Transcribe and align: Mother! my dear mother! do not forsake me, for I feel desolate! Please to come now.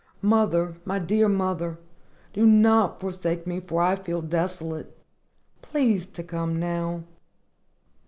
Mother! 0.23 0.77
my 0.83 0.97
dear 0.97 1.29
mother! 1.29 1.77
do 2.33 2.43
not 2.47 2.99
forsake 2.99 3.45
me, 3.45 3.59
for 3.59 3.83
I 3.83 3.95
feel 3.95 4.23
desolate! 4.23 4.97
Please 5.61 6.07
to 6.07 6.23
come 6.23 6.59
now. 6.59 7.03